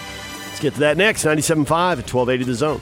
Let's 0.45 0.59
get 0.59 0.73
to 0.75 0.79
that 0.81 0.95
next. 0.97 1.23
97.5 1.25 1.99
at 1.99 2.07
twelve 2.07 2.29
eighty 2.29 2.43
the 2.43 2.53
zone. 2.53 2.79